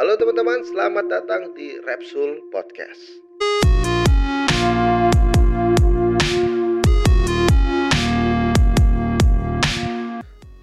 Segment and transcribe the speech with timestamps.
[0.00, 3.20] Halo teman-teman, selamat datang di Repsul Podcast.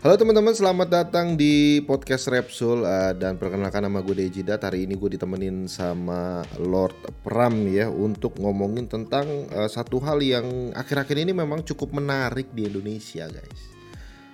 [0.02, 4.66] Halo teman-teman, selamat datang di podcast Repsul uh, dan perkenalkan nama gue Dejidat.
[4.66, 10.74] Hari ini gue ditemenin sama Lord Pram ya untuk ngomongin tentang uh, satu hal yang
[10.74, 13.62] akhir-akhir ini memang cukup menarik di Indonesia, guys.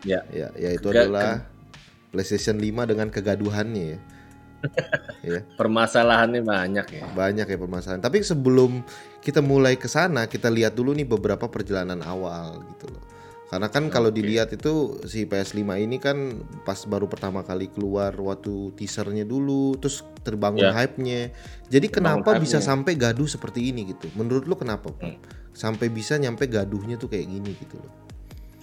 [0.08, 1.52] Ya, ya yaitu Gak, adalah
[2.16, 4.13] PlayStation 5 dengan kegaduhannya ya.
[5.28, 5.40] ya.
[5.60, 7.04] Permasalahannya banyak ya.
[7.12, 8.02] Banyak ya permasalahan.
[8.04, 8.84] Tapi sebelum
[9.20, 13.14] kita mulai ke sana, kita lihat dulu nih beberapa perjalanan awal gitu loh
[13.54, 18.74] karena kan kalau dilihat itu si PS5 ini kan pas baru pertama kali keluar waktu
[18.74, 20.74] teasernya dulu terus terbangun ya.
[20.74, 21.30] hype-nya.
[21.70, 24.10] Jadi terbangun kenapa hype bisa sampai gaduh seperti ini gitu?
[24.18, 24.90] Menurut lu kenapa?
[24.98, 25.22] Hmm.
[25.54, 28.03] Sampai bisa nyampe gaduhnya tuh kayak gini gitu loh.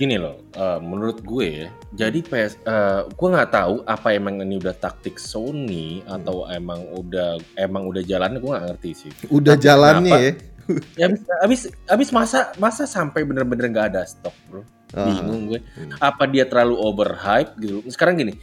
[0.01, 4.57] Gini loh, uh, menurut gue ya, jadi PS, uh, gue nggak tahu apa emang ini
[4.57, 6.17] udah taktik Sony hmm.
[6.17, 9.13] atau emang udah emang udah jalannya gue nggak ngerti sih.
[9.29, 10.33] Udah Tapi jalannya kenapa, ya?
[10.97, 11.07] ya
[11.43, 15.99] abis, abis masa masa sampai bener-bener nggak ada stok bro uh, bingung gue hmm.
[15.99, 18.35] apa dia terlalu overhype gitu sekarang gini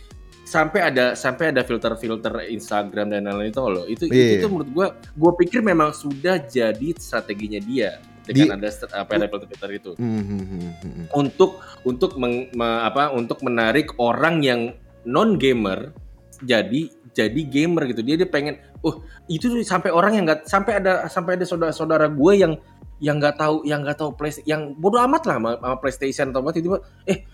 [0.48, 4.40] sampai ada sampai ada filter-filter Instagram dan lain-lain itu loh itu yeah.
[4.40, 9.28] itu menurut gue gue pikir memang sudah jadi strateginya dia dengan Di, ada apa ada
[9.32, 11.04] filter-filter itu mm -hmm.
[11.16, 14.76] untuk untuk meng, me, apa untuk menarik orang yang
[15.08, 15.96] non gamer
[16.44, 21.10] jadi jadi gamer gitu dia dia pengen oh itu sampai orang yang nggak sampai ada
[21.10, 22.54] sampai ada saudara-saudara gue yang
[22.98, 26.42] yang nggak tahu yang nggak tahu play yang bodoh amat lah sama, sama PlayStation atau
[26.42, 27.26] apa tiba-tiba eh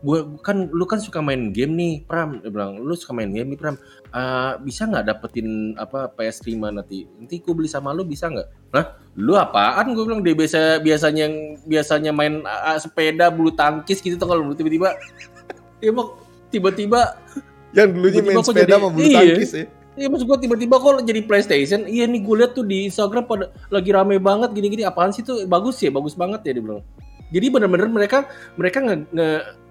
[0.00, 2.40] gue kan lu kan suka main game nih Pram.
[2.40, 3.76] Dia bilang lu suka main game nih Pram.
[4.10, 7.04] Uh, bisa nggak dapetin apa PS5 nanti?
[7.20, 8.48] Nanti gue beli sama lu bisa nggak?
[8.72, 8.84] Nah
[9.20, 9.92] lu apaan?
[9.92, 11.36] Gue bilang dia biasa biasanya yang
[11.68, 14.96] biasanya main uh, sepeda bulu tangkis gitu tuh kalau tiba-tiba.
[15.80, 16.12] Dia mau
[16.52, 17.16] tiba-tiba.
[17.72, 19.16] Yang dulunya tiba -tiba main sepeda sama bulu iya.
[19.16, 19.64] tangkis ya?
[20.00, 21.80] Iya maksud gue tiba-tiba kok jadi PlayStation.
[21.84, 24.86] Iya nih gue lihat tuh di Instagram pada lagi rame banget gini-gini.
[24.86, 25.44] Apaan sih tuh?
[25.44, 26.80] Bagus ya, bagus banget ya dia bilang.
[27.30, 28.26] Jadi bener-bener mereka
[28.58, 29.28] mereka nge, nge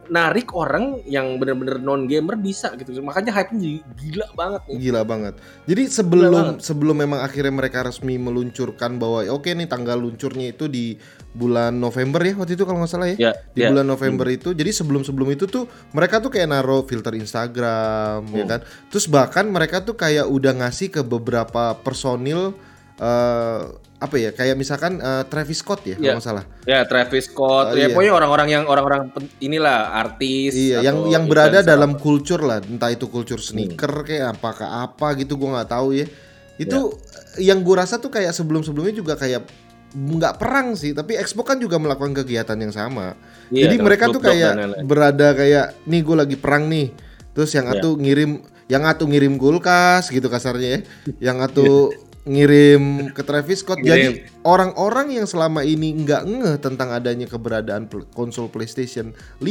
[0.10, 4.78] narik orang yang bener-bener non gamer bisa gitu makanya hype jadi gila banget nih.
[4.82, 5.34] gila banget
[5.70, 6.66] jadi sebelum banget.
[6.66, 10.98] sebelum memang akhirnya mereka resmi meluncurkan bahwa oke okay nih tanggal luncurnya itu di
[11.30, 13.70] bulan November ya waktu itu kalau nggak salah ya, ya di ya.
[13.70, 14.38] bulan November hmm.
[14.42, 18.40] itu jadi sebelum sebelum itu tuh mereka tuh kayak naruh filter Instagram ya hmm.
[18.42, 18.60] ya kan
[18.90, 22.58] terus bahkan mereka tuh kayak udah ngasih ke beberapa personil
[22.98, 26.16] uh, apa ya kayak misalkan uh, Travis Scott ya yeah.
[26.16, 26.44] kalau salah.
[26.64, 27.88] Ya Travis Scott, uh, ya iya.
[27.92, 29.12] pokoknya orang-orang yang orang-orang
[29.44, 30.56] inilah artis.
[30.56, 34.06] Iya, yang yang berada dalam kultur lah, entah itu kultur sneaker hmm.
[34.08, 36.08] kayak apakah apa gitu gue nggak tahu ya.
[36.56, 36.96] Itu
[37.36, 37.52] yeah.
[37.52, 39.44] yang gue rasa tuh kayak sebelum-sebelumnya juga kayak
[39.92, 43.20] nggak perang sih, tapi Expo kan juga melakukan kegiatan yang sama.
[43.52, 46.96] Yeah, Jadi mereka tuh kayak berada kayak nih gue lagi perang nih,
[47.36, 47.76] terus yang yeah.
[47.84, 50.80] atuh ngirim yang atuh ngirim kulkas gitu kasarnya ya,
[51.20, 53.82] yang atuh iya ngirim ke Travis Scott.
[53.82, 53.90] Ngirim.
[53.90, 59.50] Jadi orang-orang yang selama ini nggak ngeh tentang adanya keberadaan konsol PlayStation 5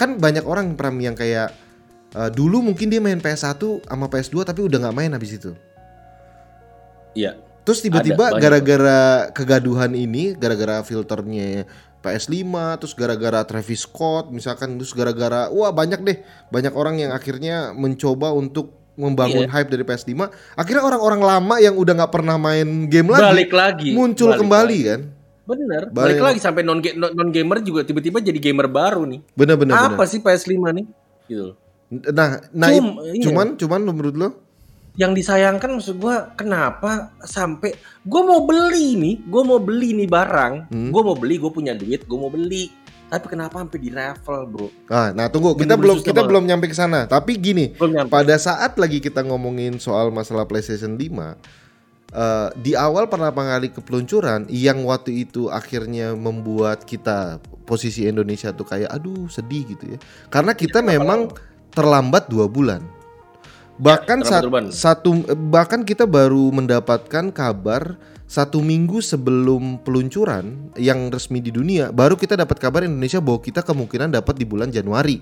[0.00, 1.52] kan banyak orang pram yang kayak
[2.16, 5.52] uh, dulu mungkin dia main PS1 sama PS2 tapi udah nggak main habis itu.
[7.12, 7.36] Iya.
[7.60, 11.68] Terus tiba-tiba gara-gara kegaduhan ini, gara-gara filternya
[12.00, 12.40] PS5,
[12.80, 16.18] terus gara-gara Travis Scott, misalkan terus gara-gara wah banyak deh,
[16.48, 19.52] banyak orang yang akhirnya mencoba untuk membangun yeah.
[19.52, 20.12] hype dari PS5
[20.54, 24.78] akhirnya orang-orang lama yang udah nggak pernah main game lagi balik lagi muncul balik kembali
[24.78, 24.90] lagi.
[24.92, 25.00] kan
[25.50, 29.56] bener balik, balik lagi sampai non non gamer juga tiba-tiba jadi gamer baru nih bener
[29.58, 30.10] bener apa bener.
[30.12, 30.86] sih PS5 nih
[31.26, 31.56] gitu
[31.90, 33.22] nah nah Cum, iya.
[33.26, 34.28] cuman cuman menurut lo
[34.98, 37.72] yang disayangkan maksud gue kenapa sampai
[38.02, 40.90] gue mau beli nih gue mau beli nih barang hmm.
[40.90, 42.70] gue mau beli gue punya duit gue mau beli
[43.10, 44.68] tapi kenapa sampai di level, Bro?
[44.86, 47.10] Ah, nah tunggu, kita belum kita belum nyampe ke sana.
[47.10, 47.74] Tapi gini,
[48.06, 51.34] pada saat lagi kita ngomongin soal masalah PlayStation 5, uh,
[52.14, 58.70] eh, di awal pertama kali kepeluncuran yang waktu itu akhirnya membuat kita posisi Indonesia tuh
[58.70, 59.98] kayak aduh sedih gitu ya.
[60.30, 61.34] Karena kita ya, memang
[61.74, 62.86] terlambat dua bulan.
[63.80, 65.10] Bahkan ya, sat, satu
[65.50, 67.98] bahkan kita baru mendapatkan kabar
[68.30, 73.66] satu minggu sebelum peluncuran yang resmi di dunia, baru kita dapat kabar Indonesia bahwa kita
[73.66, 75.18] kemungkinan dapat di bulan Januari.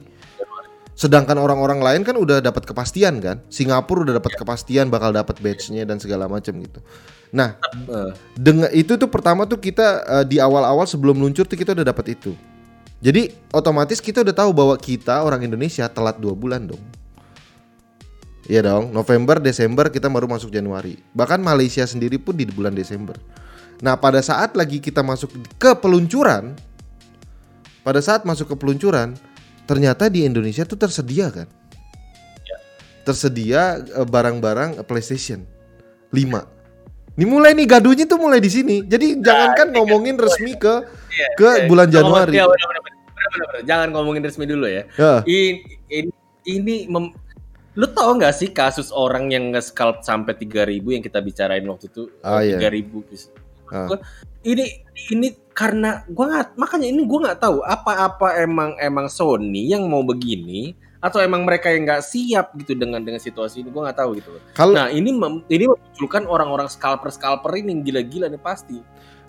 [0.92, 5.88] Sedangkan orang-orang lain kan udah dapat kepastian kan, Singapura udah dapat kepastian bakal dapat badge-nya
[5.88, 6.84] dan segala macam gitu.
[7.32, 7.56] Nah,
[8.36, 12.12] dengan itu tuh pertama tuh kita uh, di awal-awal sebelum luncur tuh kita udah dapat
[12.12, 12.36] itu.
[13.00, 16.82] Jadi otomatis kita udah tahu bahwa kita orang Indonesia telat dua bulan dong.
[18.48, 20.96] Iya dong, November, Desember kita baru masuk Januari.
[21.12, 23.12] Bahkan Malaysia sendiri pun di bulan Desember.
[23.84, 25.28] Nah, pada saat lagi kita masuk
[25.60, 26.56] ke peluncuran,
[27.84, 29.12] pada saat masuk ke peluncuran,
[29.68, 31.44] ternyata di Indonesia tuh tersedia kan?
[32.48, 32.58] Ya.
[33.04, 35.44] tersedia eh, barang-barang PlayStation
[36.08, 37.20] 5.
[37.20, 38.80] Ini mulai nih gaduhnya tuh mulai di sini.
[38.80, 41.66] Jadi nah, jangankan ngomongin resmi ke iya, ke iya.
[41.68, 42.32] bulan Januari.
[42.32, 42.82] Iya, bener, bener,
[43.28, 44.88] bener, Jangan ngomongin resmi dulu ya.
[44.96, 45.20] ya.
[45.28, 45.44] Ini
[45.92, 46.10] ini,
[46.48, 47.12] ini mem,
[47.78, 52.10] lu tau gak sih kasus orang yang nge-scalp sampai 3000 yang kita bicarain waktu itu
[52.26, 53.30] ah, 3000 iya.
[53.68, 53.86] Ah.
[54.42, 54.64] Ini
[55.14, 60.02] ini karena gua gak, makanya ini gua nggak tahu apa-apa emang emang Sony yang mau
[60.02, 64.18] begini atau emang mereka yang nggak siap gitu dengan dengan situasi ini gue nggak tahu
[64.18, 68.82] gitu Kalau nah ini mem, ini memunculkan orang-orang scalper scalper ini yang gila-gila nih pasti.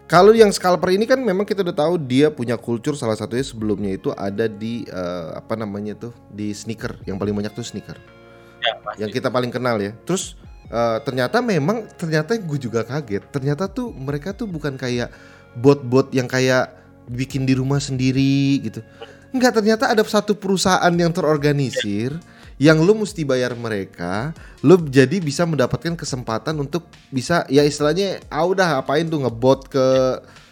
[0.10, 3.94] Kalau yang scalper ini kan memang kita udah tahu dia punya kultur salah satunya sebelumnya
[3.94, 8.19] itu ada di uh, apa namanya tuh di sneaker yang paling banyak tuh sneaker.
[8.60, 8.98] Ya, pasti.
[9.02, 9.96] Yang kita paling kenal ya.
[10.04, 10.36] Terus
[10.70, 13.24] uh, ternyata memang ternyata gue juga kaget.
[13.32, 15.12] Ternyata tuh mereka tuh bukan kayak
[15.58, 16.78] bot-bot yang kayak
[17.10, 18.86] bikin di rumah sendiri gitu
[19.30, 22.18] Enggak, ternyata ada satu perusahaan yang terorganisir
[22.60, 24.36] yang lu mesti bayar mereka,
[24.66, 29.88] lu jadi bisa mendapatkan kesempatan untuk bisa ya istilahnya ah udah apain tuh ngebot ke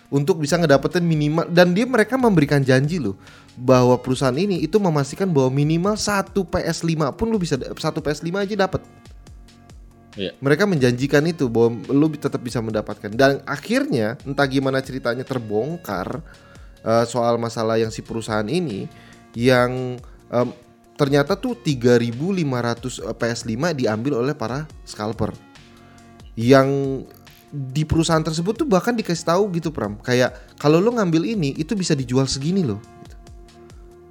[0.08, 3.20] untuk bisa ngedapetin minimal dan dia mereka memberikan janji lo
[3.58, 8.56] bahwa perusahaan ini itu memastikan bahwa minimal satu PS5 pun lu bisa satu PS5 aja
[8.70, 8.86] dapat.
[10.18, 10.34] Yeah.
[10.42, 16.22] Mereka menjanjikan itu bahwa lu tetap bisa mendapatkan dan akhirnya entah gimana ceritanya terbongkar
[16.82, 18.90] uh, soal masalah yang si perusahaan ini
[19.38, 20.02] yang
[20.34, 20.50] um,
[20.98, 25.34] ternyata tuh 3.500 eh, PS5 diambil oleh para scalper.
[26.34, 26.70] Yang
[27.54, 31.78] di perusahaan tersebut tuh bahkan dikasih tahu gitu Pram, kayak kalau lo ngambil ini itu
[31.78, 32.82] bisa dijual segini loh.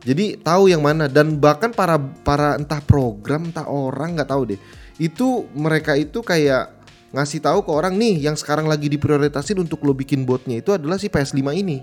[0.06, 4.61] Jadi tahu yang mana dan bahkan para para entah program entah orang nggak tahu deh.
[5.03, 6.70] Itu mereka itu kayak
[7.11, 11.00] ngasih tahu ke orang nih yang sekarang lagi diprioritasin untuk lo bikin botnya itu adalah
[11.00, 11.79] si PS5 ini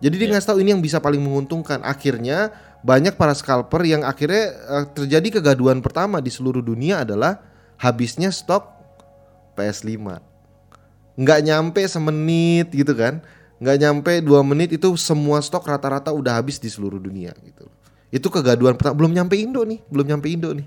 [0.00, 0.32] jadi dia yeah.
[0.34, 1.84] ngasih tahu ini yang bisa paling menguntungkan.
[1.84, 2.50] Akhirnya
[2.80, 7.44] banyak para scalper yang akhirnya uh, terjadi kegaduhan pertama di seluruh dunia adalah
[7.76, 8.64] habisnya stok
[9.60, 10.00] PS5.
[11.20, 13.20] Nggak nyampe semenit gitu kan.
[13.60, 17.68] Nggak nyampe dua menit itu semua stok rata-rata udah habis di seluruh dunia gitu.
[18.08, 18.96] Itu kegaduhan pertama.
[18.96, 20.64] Belum nyampe Indo nih, belum nyampe Indo nih.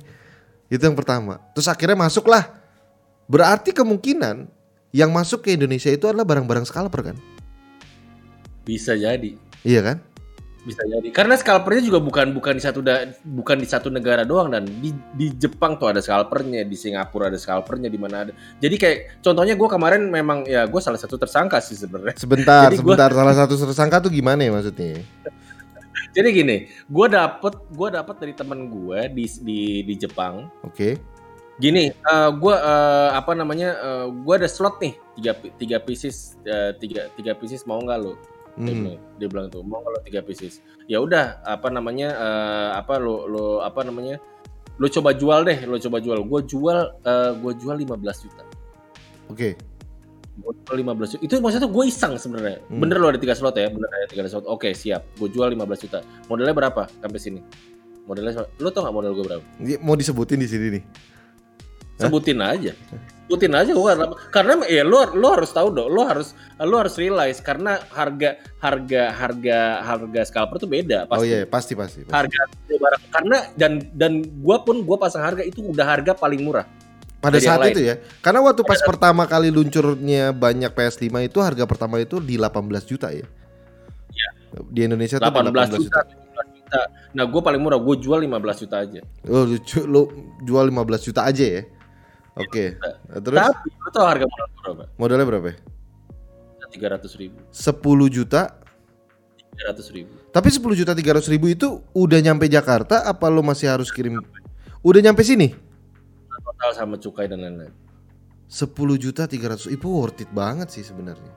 [0.70, 1.42] Itu yang pertama.
[1.58, 2.54] Terus akhirnya masuklah.
[3.26, 4.46] Berarti kemungkinan
[4.94, 7.18] yang masuk ke Indonesia itu adalah barang-barang scalper kan?
[8.62, 9.36] Bisa jadi.
[9.66, 9.98] Iya kan?
[10.64, 11.12] Bisa jadi.
[11.12, 14.96] Karena scalpernya juga bukan bukan di satu da, bukan di satu negara doang dan di
[15.12, 18.32] di Jepang tuh ada scalpernya, di Singapura ada scalpernya, di mana ada.
[18.64, 22.16] Jadi kayak contohnya gue kemarin memang ya gue salah satu tersangka sih sebenarnya.
[22.16, 23.20] Sebentar, jadi sebentar gua...
[23.20, 25.04] salah satu tersangka tuh gimana ya maksudnya?
[26.14, 30.46] Jadi gini, gue dapet gue dapet dari temen gue di di di Jepang.
[30.62, 30.78] Oke.
[30.78, 30.94] Okay.
[31.58, 33.74] Gini, uh, gue uh, apa namanya?
[33.82, 38.14] Uh, gue ada slot nih tiga tiga pieces uh, tiga tiga pieces mau nggak lo?
[38.54, 39.02] Hmm.
[39.18, 40.62] Dia bilang tuh mau kalau tiga pieces.
[40.86, 44.22] Ya udah apa namanya uh, apa lo lo apa namanya
[44.78, 46.22] lo coba jual deh lo coba jual.
[46.26, 48.44] Gue jual uh, gue jual 15 juta.
[49.34, 49.34] Oke.
[49.34, 49.54] Okay.
[50.38, 51.22] Gue jual 15 juta.
[51.26, 52.58] Itu maksudnya gue iseng sebenarnya.
[52.70, 52.80] Hmm.
[52.82, 53.74] Bener lo ada tiga slot ya?
[53.74, 54.46] Bener ada tiga slot.
[54.46, 55.02] Oke okay, siap.
[55.18, 56.00] Gue jual 15 juta.
[56.30, 57.42] Modelnya berapa sampai sini?
[58.06, 59.46] Modelnya lo tau gak model gue berapa?
[59.82, 60.84] Mau disebutin di sini nih.
[62.00, 62.58] Sebutin Hah?
[62.58, 62.74] aja
[63.34, 63.98] ikutin aja gua
[64.30, 69.10] karena ya lu lu harus tahu dong lu harus lu harus realize karena harga harga
[69.10, 71.18] harga harga scalper tuh beda pasti.
[71.18, 72.06] Oh iya pasti pasti.
[72.06, 72.14] pasti.
[72.14, 76.70] Harga barang karena dan dan gua pun gua pasang harga itu udah harga paling murah.
[77.24, 77.96] Pada saat itu ya.
[78.20, 82.84] Karena waktu pas Pada pertama kali luncurnya banyak PS5 itu harga pertama itu di 18
[82.84, 83.24] juta ya.
[84.12, 84.30] Iya.
[84.68, 86.02] Di Indonesia 18 tuh 18 juta.
[86.52, 86.82] juta.
[87.16, 89.00] Nah, gue paling murah, gue jual 15 juta aja.
[89.30, 89.56] Oh, lu,
[89.88, 90.02] lu
[90.44, 91.62] jual 15 juta aja ya?
[92.34, 92.50] Oke.
[92.50, 92.98] Okay.
[93.10, 93.38] Nah, terus?
[93.38, 94.84] Tapi lu tau harga modal berapa?
[94.98, 95.50] Modalnya berapa?
[96.74, 97.38] Tiga ratus ribu.
[97.54, 98.58] Sepuluh juta?
[99.54, 100.18] Tiga ratus ribu.
[100.34, 103.06] Tapi sepuluh juta tiga ratus ribu itu udah nyampe Jakarta?
[103.06, 104.18] Apa lo masih harus kirim?
[104.82, 105.54] Udah nyampe sini?
[106.34, 107.70] Total sama cukai dan lain-lain.
[108.50, 111.30] Sepuluh juta tiga ratus, itu worth it banget sih sebenarnya.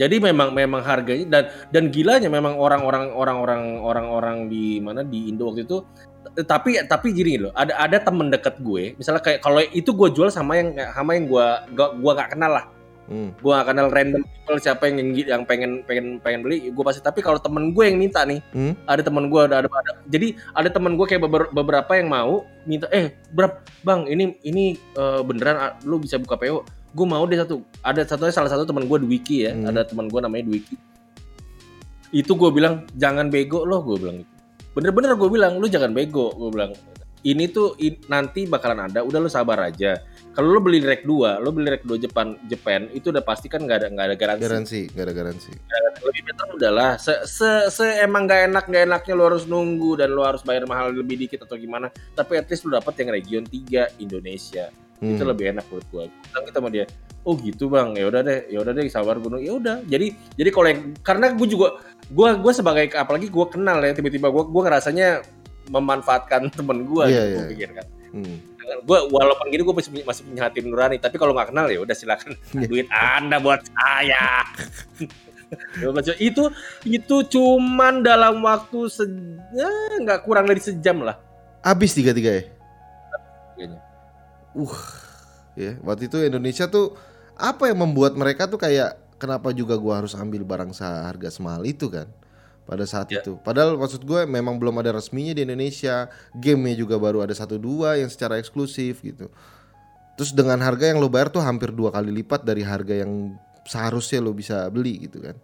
[0.00, 5.52] Jadi memang memang harganya dan dan gilanya memang orang-orang orang-orang orang-orang di mana di Indo
[5.52, 5.84] waktu itu
[6.46, 10.30] tapi tapi gini loh ada ada temen deket gue misalnya kayak kalau itu gue jual
[10.30, 12.64] sama yang sama yang gue gak gue gak kenal lah
[13.10, 13.30] hmm.
[13.36, 17.20] gue gak kenal random people siapa yang yang pengen pengen pengen beli gue pasti tapi
[17.20, 18.86] kalau temen gue yang minta nih hmm?
[18.86, 22.86] ada temen gue ada, ada ada jadi ada temen gue kayak beberapa yang mau minta
[22.94, 24.64] eh berapa bang ini ini
[24.96, 26.62] uh, beneran lu bisa buka PO
[26.92, 29.68] gue mau deh satu ada satunya salah satu teman gue Dwiki ya hmm.
[29.68, 30.76] ada teman gue namanya Dwiki
[32.12, 34.20] itu gue bilang jangan bego loh gue bilang
[34.72, 36.72] bener-bener gue bilang lu jangan bego gue bilang.
[37.22, 39.94] Ini tuh in, nanti bakalan ada udah lo sabar aja.
[40.34, 43.62] Kalau lo beli rack 2 lo beli rack 2 Jepang Jepang itu udah pasti kan
[43.62, 44.42] nggak ada nggak ada garansi.
[44.42, 45.52] Garansi nggak ada garansi.
[46.02, 46.90] Lebih better udahlah.
[46.98, 50.66] Se, se, se emang nggak enak nggak enaknya lo harus nunggu dan lo harus bayar
[50.66, 51.94] mahal lebih dikit atau gimana.
[52.18, 54.66] Tapi at least lo dapet yang region 3 Indonesia.
[55.02, 55.18] Hmm.
[55.18, 56.86] itu lebih enak menurut gue kita kita sama dia
[57.22, 57.94] oh gitu bang.
[57.96, 59.42] Ya udah deh ya udah deh sabar gunung.
[59.42, 59.80] Ya udah.
[59.86, 64.28] Jadi jadi kalau yang karena gue juga gue gue sebagai apalagi gue kenal ya tiba-tiba
[64.28, 65.08] gue gue ngerasanya
[65.70, 67.50] memanfaatkan temen gue yeah, gitu, yeah.
[67.50, 67.86] pikir kan.
[68.12, 68.36] Hmm.
[68.62, 71.96] gue walaupun gini gue masih, masih punya hati nurani tapi kalau nggak kenal ya udah
[71.96, 72.36] silakan.
[72.52, 72.68] Yeah.
[72.68, 74.46] duit anda buat saya.
[76.16, 76.48] Itu
[76.84, 79.04] itu cuman dalam waktu se
[79.52, 79.68] ya,
[80.00, 81.16] nggak kurang dari sejam lah.
[81.64, 82.44] Habis tiga tiga ya
[84.56, 84.76] uh
[85.56, 85.76] ya.
[85.84, 86.96] Waktu itu Indonesia tuh
[87.42, 91.90] apa yang membuat mereka tuh kayak kenapa juga gua harus ambil barang seharga semahal itu
[91.90, 92.06] kan
[92.62, 93.20] pada saat yeah.
[93.20, 93.34] itu.
[93.42, 97.98] Padahal maksud gue memang belum ada resminya di Indonesia, gamenya juga baru ada satu dua
[97.98, 99.28] yang secara eksklusif gitu.
[100.14, 103.34] Terus dengan harga yang lo bayar tuh hampir dua kali lipat dari harga yang
[103.66, 105.36] seharusnya lo bisa beli gitu kan.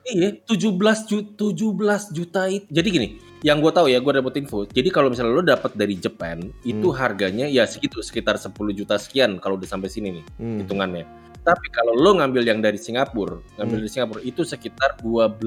[0.00, 2.66] Iya, 17 juta, 17 juta itu.
[2.72, 3.08] Jadi gini,
[3.40, 4.68] yang gue tahu ya, gue dapet info.
[4.68, 6.96] Jadi kalau misalnya lo dapat dari Jepang, itu hmm.
[6.96, 10.58] harganya ya segitu, sekitar 10 juta sekian kalau udah sampai sini nih hmm.
[10.66, 11.04] hitungannya.
[11.40, 13.84] Tapi kalau lo ngambil yang dari Singapura, ngambil hmm.
[13.88, 15.40] dari Singapura itu sekitar 12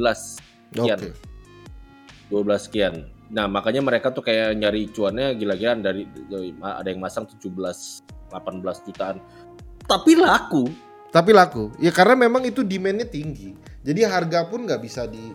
[0.73, 1.00] sekian.
[1.00, 1.13] Okay.
[2.33, 2.93] 12 sekian.
[3.33, 7.50] Nah, makanya mereka tuh kayak nyari cuannya gila-gilaan dari, dari ada yang masang 17
[8.33, 9.21] 18 jutaan.
[9.85, 10.65] Tapi laku.
[11.13, 11.69] Tapi laku.
[11.77, 13.53] Ya karena memang itu demandnya tinggi.
[13.85, 15.29] Jadi harga pun nggak bisa di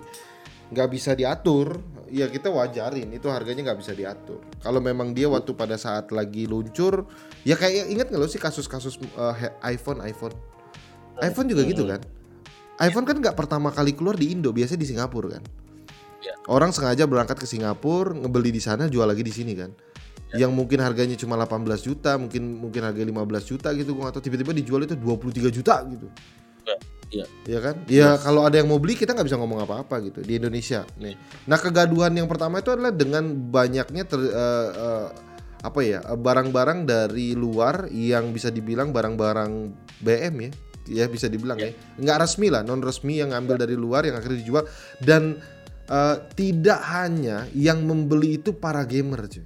[0.75, 1.79] nggak bisa diatur.
[2.09, 4.41] Ya kita wajarin itu harganya nggak bisa diatur.
[4.65, 7.05] Kalau memang dia waktu pada saat lagi luncur,
[7.45, 10.33] ya kayak inget nggak lo sih kasus-kasus uh, iPhone iPhone.
[11.19, 12.00] iPhone juga gitu kan.
[12.79, 15.43] iPhone kan nggak pertama kali keluar di Indo, biasanya di Singapura kan.
[16.23, 16.35] Ya.
[16.47, 19.75] Orang sengaja berangkat ke Singapura, ngebeli di sana, jual lagi di sini kan.
[20.31, 20.47] Ya.
[20.47, 24.55] Yang mungkin harganya cuma 18 juta, mungkin mungkin harga 15 juta gitu, gua atau tiba-tiba
[24.55, 26.07] dijual itu 23 juta gitu.
[27.09, 27.25] Ya.
[27.25, 27.27] Iya.
[27.49, 27.77] Iya kan?
[27.88, 28.21] Ya yes.
[28.21, 31.17] kalau ada yang mau beli kita nggak bisa ngomong apa-apa gitu di Indonesia nih.
[31.49, 35.07] Nah kegaduhan yang pertama itu adalah dengan banyaknya ter, uh, uh,
[35.59, 39.53] apa ya barang-barang dari luar yang bisa dibilang barang-barang
[40.05, 40.50] BM ya
[40.88, 41.73] ya bisa dibilang ya, ya.
[42.00, 44.65] nggak resmi lah non resmi yang ngambil dari luar yang akhirnya dijual
[45.05, 45.37] dan
[45.93, 49.45] uh, tidak hanya yang membeli itu para gamer cuy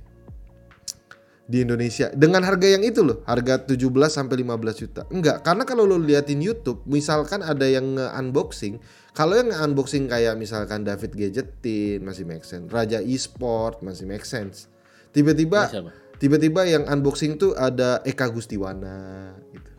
[1.47, 5.03] di Indonesia dengan harga yang itu loh, harga 17 sampai 15 juta.
[5.11, 8.79] Enggak, karena kalau lo liatin YouTube, misalkan ada yang unboxing,
[9.13, 14.71] kalau yang unboxing kayak misalkan David Gadgetin masih make sense, Raja Esport masih make sense.
[15.13, 15.69] Tiba-tiba
[16.17, 19.71] tiba-tiba yang unboxing tuh ada Eka Gustiwana gitu.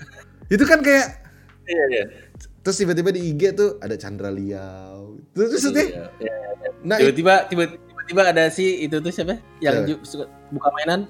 [0.59, 1.23] itu kan kayak
[1.63, 2.05] Iya, iya.
[2.59, 5.15] Terus tiba-tiba di IG tuh ada Chandra Liao.
[5.31, 6.69] Terus maksudnya iya, iya, iya.
[6.83, 9.39] Nah, tiba-tiba tiba-tiba ada si itu tuh siapa?
[9.63, 10.27] Yang yeah.
[10.51, 11.07] buka mainan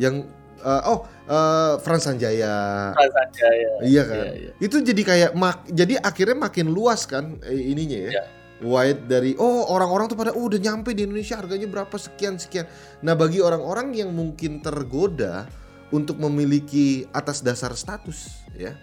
[0.00, 0.24] yang
[0.64, 2.90] uh, oh uh, Frans Sanjaya.
[2.96, 3.72] Frans Sanjaya.
[3.84, 4.16] Iya kan.
[4.16, 4.52] Iya, iya.
[4.56, 8.12] Itu jadi kayak mak jadi akhirnya makin luas kan eh, ininya ya.
[8.16, 8.24] Iya.
[8.60, 12.68] Wide dari oh orang-orang tuh pada oh udah nyampe di Indonesia harganya berapa sekian sekian.
[13.00, 15.48] Nah, bagi orang-orang yang mungkin tergoda
[15.88, 18.76] untuk memiliki atas dasar status ya.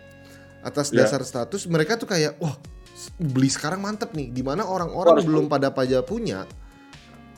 [0.66, 1.06] Atas yeah.
[1.06, 2.58] dasar status mereka tuh kayak wah
[3.22, 6.50] beli sekarang mantep nih di mana orang-orang belum pada pada punya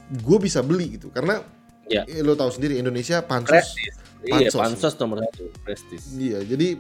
[0.10, 1.44] gue bisa beli gitu karena
[1.90, 2.06] Ya.
[2.22, 3.74] Lo tahu sendiri Indonesia pansus.
[3.74, 3.96] Prestis.
[4.20, 6.12] Iya, pansos nomor satu, prestis.
[6.12, 6.76] Iya, jadi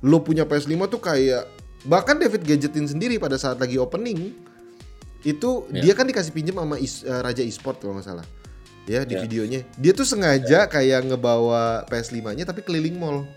[0.00, 1.44] lo punya PS5 tuh kayak
[1.84, 4.32] bahkan David Gadgetin sendiri pada saat lagi opening
[5.20, 5.84] itu ya.
[5.84, 8.26] dia kan dikasih pinjam sama is, uh, Raja Esport kalau nggak salah.
[8.88, 9.22] Ya, di ya.
[9.22, 9.60] videonya.
[9.76, 10.70] Dia tuh sengaja ya.
[10.72, 13.28] kayak ngebawa PS5-nya tapi keliling mall.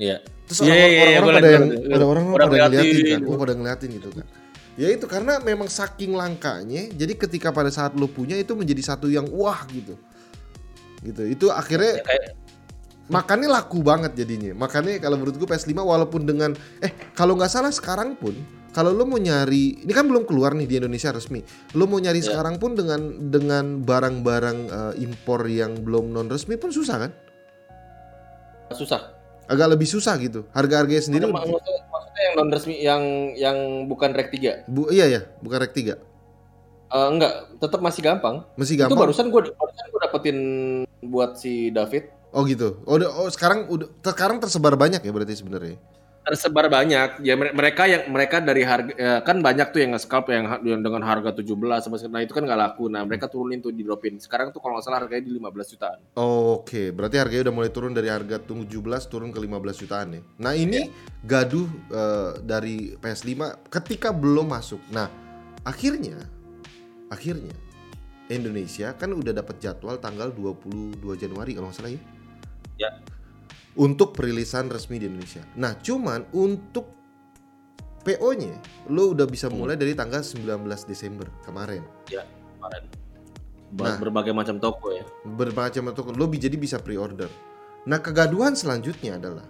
[0.00, 0.24] Iya.
[0.48, 3.20] Terus iya, iya, orang-orang ya, ya, pada yang ada orang, orang pada ngeliatin kan.
[3.28, 4.26] Oh, pada ngeliatin gitu kan.
[4.76, 9.08] Ya itu karena memang saking langkanya, jadi ketika pada saat lo punya itu menjadi satu
[9.08, 9.96] yang wah gitu.
[11.00, 11.22] Gitu.
[11.32, 12.36] Itu akhirnya ya,
[13.08, 14.52] makannya laku banget jadinya.
[14.52, 16.52] Makanya kalau menurut gue PS5 walaupun dengan
[16.84, 18.36] eh kalau nggak salah sekarang pun
[18.76, 21.40] kalau lo mau nyari ini kan belum keluar nih di Indonesia resmi.
[21.72, 22.36] Lo mau nyari ya.
[22.36, 27.10] sekarang pun dengan dengan barang-barang uh, impor yang belum non resmi pun susah kan?
[28.76, 29.16] Susah.
[29.48, 30.44] Agak lebih susah gitu.
[30.52, 31.24] Harga-harganya sendiri.
[31.24, 31.80] Maksudnya,
[32.16, 33.02] yang non resmi yang
[33.36, 33.58] yang
[33.90, 34.68] bukan rek 3.
[34.70, 35.96] Bu iya ya, bukan rek 3.
[36.86, 38.46] Uh, enggak, tetap masih gampang.
[38.54, 38.94] Masih gampang.
[38.94, 40.38] Itu barusan gue barusan gue dapetin
[41.02, 42.08] buat si David.
[42.30, 42.78] Oh gitu.
[42.84, 45.80] Oh, oh sekarang udah sekarang tersebar banyak ya berarti sebenarnya
[46.26, 50.58] tersebar banyak ya mereka yang mereka dari harga ya, kan banyak tuh yang nge-scalp yang,
[50.66, 51.46] yang dengan harga 17
[51.86, 54.74] sama nah itu kan nggak laku nah mereka turunin tuh di dropin sekarang tuh kalau
[54.74, 56.86] nggak salah harganya di 15 jutaan oh, oke okay.
[56.90, 58.66] berarti harganya udah mulai turun dari harga 17
[59.06, 61.22] turun ke 15 jutaan ya nah ini yeah.
[61.22, 65.06] gaduh uh, dari PS5 ketika belum masuk nah
[65.62, 66.26] akhirnya
[67.06, 67.54] akhirnya
[68.26, 72.02] Indonesia kan udah dapat jadwal tanggal 22 Januari kalau nggak salah ya.
[72.76, 72.90] Ya.
[73.76, 75.44] Untuk perilisan resmi di Indonesia.
[75.60, 76.96] Nah, cuman untuk
[78.06, 78.54] PO-nya
[78.88, 79.56] lo udah bisa hmm.
[79.58, 81.82] mulai dari tanggal 19 Desember kemarin.
[82.08, 82.22] Ya,
[82.56, 82.86] kemarin.
[83.76, 85.02] Nah, berbagai macam toko ya.
[85.26, 86.10] Berbagai macam toko.
[86.14, 87.28] Lo jadi bisa pre-order.
[87.84, 89.46] Nah, kegaduhan selanjutnya adalah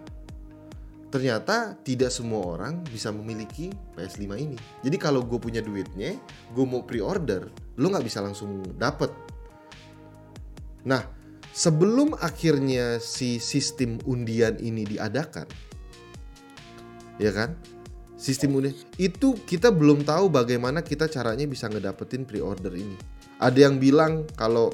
[1.07, 4.59] ternyata tidak semua orang bisa memiliki PS5 ini.
[4.85, 6.17] Jadi kalau gue punya duitnya,
[6.53, 9.09] gue mau pre-order, lo nggak bisa langsung dapet.
[10.85, 11.16] Nah,
[11.57, 15.49] sebelum akhirnya si sistem undian ini diadakan,
[17.17, 17.57] ya kan?
[18.21, 22.97] Sistem undian itu kita belum tahu bagaimana kita caranya bisa ngedapetin pre-order ini.
[23.41, 24.69] Ada yang bilang kalau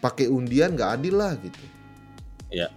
[0.00, 1.64] pakai undian nggak adil lah gitu.
[2.48, 2.72] Ya.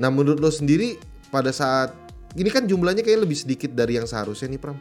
[0.00, 0.96] Nah, menurut lo sendiri
[1.28, 1.92] pada saat
[2.32, 4.76] ini kan jumlahnya kayak lebih sedikit dari yang seharusnya nih Pram.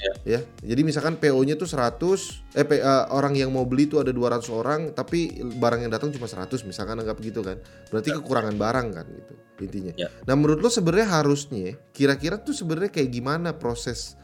[0.00, 0.12] Ya.
[0.26, 0.40] ya.
[0.60, 4.80] Jadi misalkan PO-nya tuh 100 eh uh, orang yang mau beli tuh ada 200 orang
[4.92, 7.60] tapi barang yang datang cuma 100 misalkan anggap gitu kan.
[7.88, 8.18] Berarti ya.
[8.20, 9.92] kekurangan barang kan gitu intinya.
[9.94, 10.08] Ya.
[10.26, 14.18] Nah, menurut lo sebenarnya harusnya kira-kira tuh sebenarnya kayak gimana proses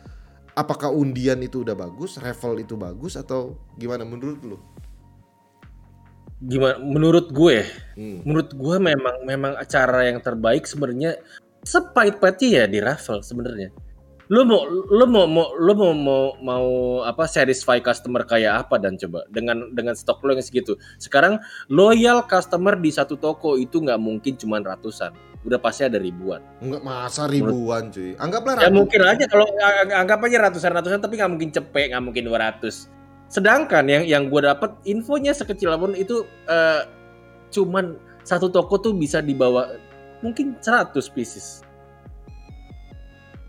[0.59, 4.59] apakah undian itu udah bagus, raffle itu bagus atau gimana menurut lo?
[6.41, 7.63] Gimana menurut gue?
[7.95, 8.25] Hmm.
[8.25, 11.21] Menurut gue memang memang acara yang terbaik sebenarnya
[11.61, 13.71] sepahit-pahitnya ya di raffle sebenarnya.
[14.31, 16.69] Lu mau lu mau mau lu mau mau mau
[17.03, 20.79] apa satisfy customer kayak apa dan coba dengan dengan stok lo yang segitu.
[21.03, 25.11] Sekarang loyal customer di satu toko itu nggak mungkin cuma ratusan.
[25.43, 26.39] Udah pasti ada ribuan.
[26.63, 28.15] Enggak masa ribuan cuy.
[28.23, 28.71] Anggaplah ratusan.
[28.71, 29.47] Ya mungkin aja kalau
[29.99, 32.87] anggap aja ratusan-ratusan tapi nggak mungkin cepet, nggak mungkin 200.
[33.27, 36.87] Sedangkan yang yang gue dapat infonya sekecil apa pun itu uh,
[37.51, 39.75] cuman satu toko tuh bisa dibawa
[40.23, 41.67] mungkin 100 pieces.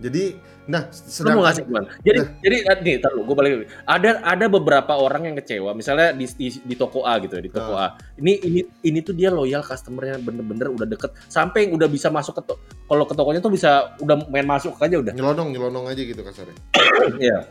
[0.01, 0.23] Jadi,
[0.65, 1.87] nah, sedangkan, lu mau ngasih gimana?
[2.01, 3.69] Jadi, nah, jadi eh, nih, tar lu, gue balik.
[3.85, 7.53] Ada ada beberapa orang yang kecewa, misalnya di, di, di toko A gitu ya, di
[7.53, 7.85] toko uh.
[7.85, 7.87] A.
[8.17, 12.49] Ini ini ini tuh dia loyal customernya bener-bener udah deket, sampai udah bisa masuk ke
[12.49, 12.57] to
[12.89, 15.13] kalau ke tokonya tuh bisa udah main masuk aja udah.
[15.13, 16.57] Nyelonong, nyelonong aja gitu kasarnya.
[17.21, 17.45] Iya.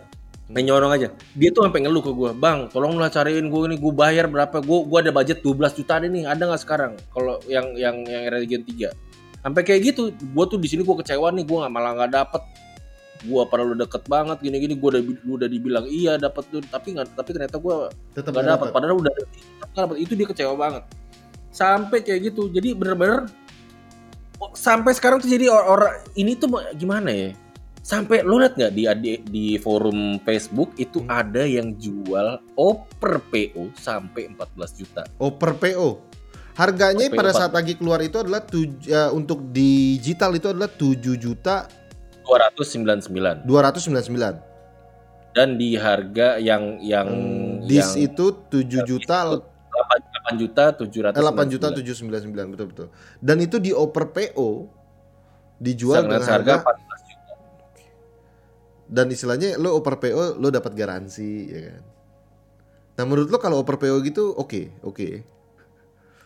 [0.50, 1.08] main nyelonong aja.
[1.38, 4.58] Dia tuh sampai ngeluh ke gue, bang, tolong lah cariin gue ini, gue bayar berapa?
[4.58, 6.98] Gue gue ada budget 12 juta nih, ada nggak sekarang?
[7.14, 9.09] Kalau yang yang yang region 3
[9.40, 12.42] sampai kayak gitu gue tuh di sini gue kecewa nih gue nggak malah nggak dapet
[13.20, 17.30] gue lu deket banget gini-gini gue udah udah dibilang iya dapat tuh tapi nggak tapi
[17.36, 17.74] ternyata gue
[18.16, 19.12] nggak dapet padahal udah
[19.76, 20.84] dapet itu dia kecewa banget
[21.52, 23.28] sampai kayak gitu jadi bener-bener
[24.56, 26.48] sampai sekarang tuh jadi orang ini tuh
[26.80, 27.30] gimana ya
[27.80, 31.10] sampai lo liat nggak di, di di forum Facebook itu hmm.
[31.10, 35.02] ada yang jual oper PO sampai 14 juta.
[35.16, 36.09] Oper PO?
[36.58, 41.14] Harganya OP pada saat lagi keluar itu adalah tuj, uh, untuk digital itu adalah 7
[41.16, 41.70] juta
[42.26, 43.46] 299.
[43.46, 44.50] 299.
[45.30, 51.52] Dan di harga yang yang hmm, dis yang, itu 7 juta 8, juta 700 8
[51.54, 52.88] juta 799 betul betul.
[53.22, 54.48] Dan itu di oper PO
[55.62, 57.34] dijual dengan harga, harga 14 juta.
[58.90, 61.82] Dan istilahnya lo oper PO lo dapat garansi ya kan.
[62.98, 64.98] Nah menurut lo kalau oper PO gitu oke okay, oke.
[64.98, 65.14] Okay.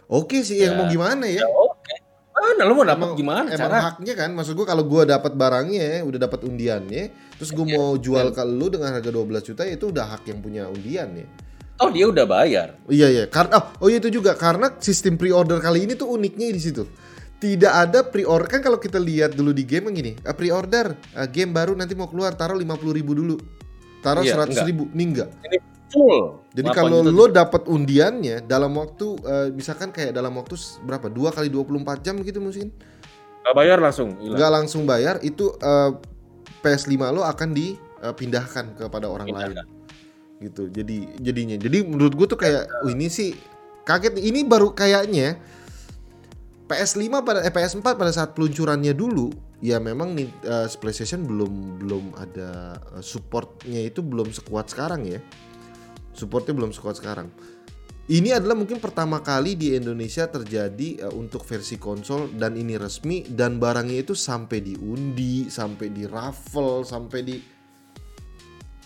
[0.09, 0.71] Oke sih, ya.
[0.71, 1.45] yang mau gimana ya?
[1.45, 1.95] ya oke.
[2.35, 3.49] Mana lo mau dapat gimana?
[3.49, 3.79] Emang cara?
[3.88, 7.05] haknya kan, maksud gua kalau gua dapat barangnya, udah dapat undiannya,
[7.40, 10.38] terus gua ya, mau jual ke lu dengan harga 12 juta itu udah hak yang
[10.45, 11.27] punya undian ya.
[11.83, 12.79] Oh dia udah bayar.
[12.87, 16.55] Iya iya, karena oh, oh iya itu juga karena sistem pre-order kali ini tuh uniknya
[16.55, 16.87] di situ.
[17.43, 21.27] Tidak ada pre-order kan kalau kita lihat dulu di game yang gini, uh, pre-order uh,
[21.27, 23.37] game baru nanti mau keluar taruh 50 ribu dulu,
[24.07, 24.67] taruh iya, 100 enggak.
[24.71, 25.29] ribu, nih enggak.
[25.51, 25.59] Ini
[25.95, 26.43] full.
[26.51, 31.07] Jadi kalau lo dapat undiannya dalam waktu uh, misalkan kayak dalam waktu berapa?
[31.07, 32.75] dua kali 24 jam gitu mungkin.
[33.47, 34.19] Gak bayar langsung.
[34.19, 34.39] Hilang.
[34.43, 39.63] Gak langsung bayar itu uh, eh, PS5 lo akan dipindahkan uh, kepada orang Pindahkan.
[39.63, 40.43] lain.
[40.43, 40.63] Gitu.
[40.75, 41.57] Jadi jadinya.
[41.61, 43.37] Jadi menurut gue tuh kayak oh, ini sih
[43.87, 45.39] kaget ini baru kayaknya
[46.65, 49.29] PS5 pada eh, PS4 pada saat peluncurannya dulu
[49.61, 55.21] ya memang nih uh, PlayStation belum belum ada uh, supportnya itu belum sekuat sekarang ya
[56.14, 57.29] supportnya belum sekuat sekarang
[58.05, 63.24] ini adalah mungkin pertama kali di Indonesia terjadi uh, untuk versi konsol dan ini resmi
[63.24, 67.40] dan barangnya itu sampai diundi, sampai di raffle, sampai di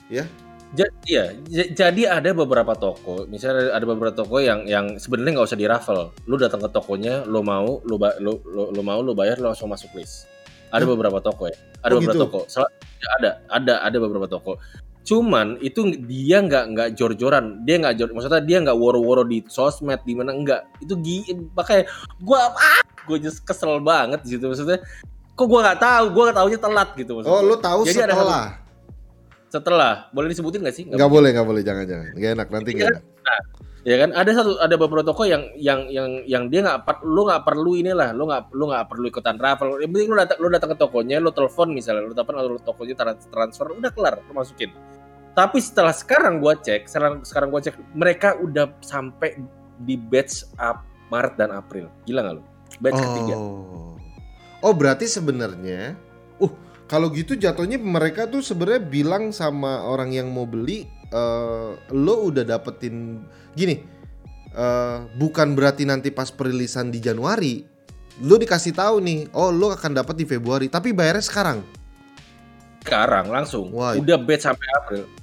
[0.06, 0.22] ya.
[0.68, 5.58] Jadi ya, jadi ada beberapa toko, misalnya ada beberapa toko yang yang sebenarnya nggak usah
[5.58, 6.12] di raffle.
[6.28, 9.72] Lu datang ke tokonya, lu mau, lu lu lu, lu mau, lu bayar, lu langsung
[9.72, 10.28] masuk list.
[10.68, 10.92] Ada hmm?
[10.94, 12.24] beberapa toko ya, ada oh, beberapa gitu?
[12.28, 12.40] toko.
[13.00, 14.60] Ya, ada, ada, ada beberapa toko.
[15.08, 20.04] Cuman itu dia nggak nggak jor-joran, dia nggak jor, maksudnya dia nggak woro-woro di sosmed
[20.04, 20.68] di mana enggak.
[20.84, 21.88] Itu gi, pakai
[22.20, 24.84] gua ah, gue just kesel banget gitu maksudnya.
[25.32, 27.40] Kok gua nggak tahu, gua nggak tahunya telat gitu maksudnya.
[27.40, 28.44] Oh, lu tahu Jadi setelah.
[28.52, 28.68] Ada
[29.48, 30.12] setelah.
[30.12, 30.84] Boleh disebutin gak sih?
[30.84, 32.12] Nggak boleh, nggak boleh, jangan jangan.
[32.12, 33.02] Gak enak nanti gak enak.
[33.24, 33.40] Nah,
[33.88, 37.48] ya kan ada satu ada beberapa toko yang yang yang yang dia nggak lu nggak
[37.48, 40.70] perlu inilah lu nggak lu nggak perlu ikutan travel yang penting lu datang lu datang
[40.74, 42.94] ke tokonya lu telepon misalnya lu telepon atau lu tokonya
[43.32, 44.68] transfer udah kelar lu masukin
[45.38, 49.38] tapi setelah sekarang gua cek sekarang sekarang gua cek mereka udah sampai
[49.86, 51.88] di batch up Maret dan April.
[52.04, 52.42] Gila nggak lu?
[52.82, 53.04] Batch oh.
[53.04, 53.34] ketiga.
[54.64, 54.74] Oh.
[54.74, 55.94] Berarti sebenarnya
[56.42, 56.52] uh
[56.88, 62.48] kalau gitu jatuhnya mereka tuh sebenarnya bilang sama orang yang mau beli uh, lo udah
[62.48, 63.22] dapetin
[63.52, 63.84] gini
[64.56, 67.60] uh, bukan berarti nanti pas perilisan di Januari
[68.24, 71.58] lo dikasih tahu nih oh lo akan dapat di Februari tapi bayarnya sekarang?
[72.82, 73.68] Sekarang langsung.
[73.74, 73.94] Wah.
[73.94, 75.17] udah bed sampai April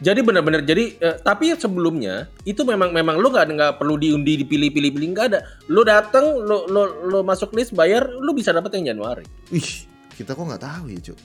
[0.00, 4.90] jadi benar-benar jadi uh, tapi sebelumnya itu memang memang lo nggak nggak perlu diundi dipilih-pilih
[4.96, 8.96] pilih nggak ada lo datang lo lo lo masuk list bayar lo bisa dapat yang
[8.96, 9.84] Januari ih
[10.16, 11.18] kita kok nggak tahu ya cuk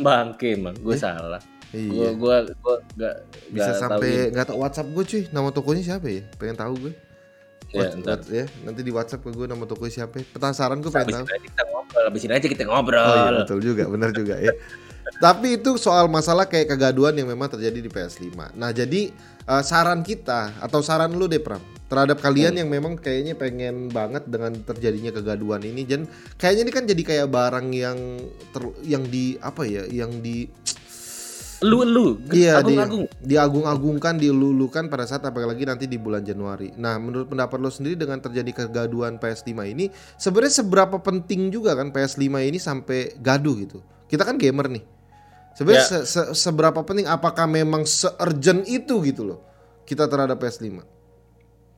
[0.00, 1.00] bangke emang gue eh?
[1.00, 2.16] salah Iya.
[2.16, 5.22] Gua gua gua gak bisa gak sampai nggak tahu WhatsApp gue cuy.
[5.28, 6.24] Nama tokonya siapa ya?
[6.40, 6.92] Pengen tahu gue.
[7.68, 10.24] Ya, What, ya, nanti di WhatsApp ke gue nama toko siapa.
[10.32, 11.28] Penasaran gue pengen tahu.
[11.28, 13.04] kita ngobrol, habis ini aja kita ngobrol.
[13.04, 14.56] Oh iya, betul juga, benar juga ya.
[15.18, 18.54] Tapi itu soal masalah kayak kegaduhan yang memang terjadi di PS5.
[18.54, 19.10] Nah, jadi
[19.50, 22.60] uh, saran kita atau saran lu deh Pram terhadap kalian hmm.
[22.60, 26.04] yang memang kayaknya pengen banget dengan terjadinya kegaduhan ini dan
[26.36, 27.98] kayaknya ini kan jadi kayak barang yang
[28.52, 30.46] ter, yang di apa ya, yang di
[31.58, 36.70] lu lu iya agung-agung di, diagung-agungkan dilulukan pada saat apalagi nanti di bulan Januari.
[36.78, 41.90] Nah, menurut pendapat lo sendiri dengan terjadi kegaduhan PS5 ini sebenarnya seberapa penting juga kan
[41.90, 43.82] PS5 ini sampai gaduh gitu.
[44.06, 44.97] Kita kan gamer nih.
[45.58, 45.90] Sebenarnya ya.
[45.90, 49.42] se -se seberapa penting apakah memang se-urgent itu gitu loh
[49.82, 50.78] kita terhadap PS5?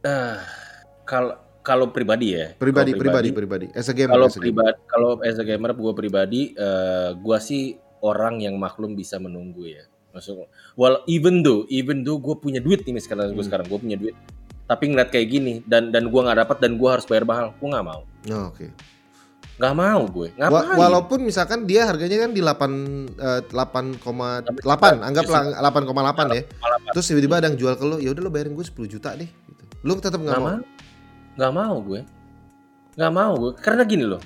[0.04, 0.36] Uh,
[1.08, 2.52] kalau kalau pribadi ya.
[2.56, 3.78] Pribadi, pribadi, pribadi, pribadi.
[3.78, 4.16] As a gamer.
[4.16, 9.20] Kalau pribadi, kalau as a gamer, gue pribadi, uh, gue sih orang yang maklum bisa
[9.20, 9.84] menunggu ya.
[10.10, 10.42] Maksud,
[10.74, 13.36] well even though, even though gue punya duit nih sekarang hmm.
[13.38, 14.16] gue sekarang gue punya duit,
[14.66, 17.68] tapi ngeliat kayak gini dan dan gue nggak dapat dan gue harus bayar mahal, gue
[17.70, 18.02] nggak mau.
[18.02, 18.66] Oh, Oke.
[18.66, 18.70] Okay.
[19.60, 20.28] Nggak mau gue.
[20.40, 20.72] Ngapain?
[20.80, 24.08] Walaupun misalkan dia harganya kan di 8 8,8,
[24.64, 26.42] uh, anggaplah 8,8 ya.
[26.48, 26.96] 8.
[26.96, 29.28] Terus tiba-tiba ada yang jual ke lo, ya udah lo bayarin gue 10 juta deh
[29.28, 29.62] gitu.
[29.84, 30.64] Lo tetap nggak mau?
[31.36, 32.00] Nggak mau gue.
[32.96, 33.52] Nggak mau gue.
[33.60, 34.22] Karena gini loh.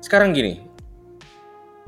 [0.00, 0.56] Sekarang gini,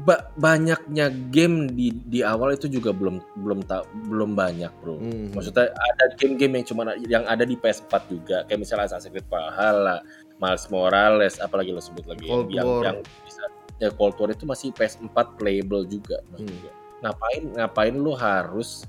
[0.00, 4.96] ba banyaknya game di di awal itu juga belum belum tak belum banyak bro.
[4.96, 5.32] Hmm.
[5.36, 10.00] Maksudnya ada game-game yang cuma yang ada di PS4 juga kayak misalnya Assassin's Creed Valhalla,
[10.40, 12.82] Miles Morales, apalagi lo sebut lagi Cold yang, War.
[12.88, 13.44] yang bisa
[13.76, 16.72] ya Cold War itu masih PS4 playable juga maksudnya.
[16.72, 17.00] Hmm.
[17.00, 18.88] Ngapain ngapain lu harus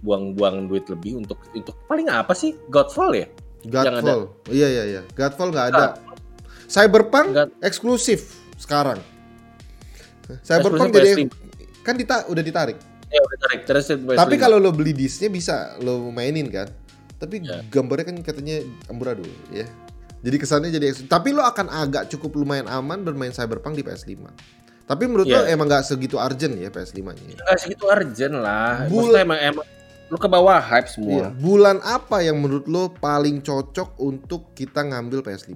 [0.00, 3.28] buang-buang duit lebih untuk untuk paling apa sih Godfall ya?
[3.68, 4.32] Godfall.
[4.48, 5.02] Iya iya iya.
[5.12, 5.86] Godfall nggak ada.
[6.68, 7.50] Cyberpunk God.
[7.60, 9.00] eksklusif sekarang.
[10.44, 11.28] Cyberpunk jadi
[11.84, 12.76] kan dita udah ditarik.
[13.08, 13.60] Ya udah ditarik.
[13.64, 16.68] Terus Tapi kalau lo beli disknya bisa lo mainin kan.
[17.18, 17.64] Tapi ya.
[17.72, 19.68] gambarnya kan katanya amburadul ya.
[20.18, 24.18] Jadi kesannya jadi tapi lo akan agak cukup lumayan aman bermain Cyberpunk di PS5.
[24.88, 25.44] Tapi menurut ya.
[25.44, 27.44] lo emang gak segitu urgent ya PS5-nya?
[27.44, 28.88] Gak segitu urgent lah.
[28.88, 29.66] Bul Maksudnya emang, emang
[30.08, 31.12] lo ke bawah hype semua.
[31.12, 31.28] Iya.
[31.36, 35.54] Bulan apa yang menurut lo paling cocok untuk kita ngambil PS5?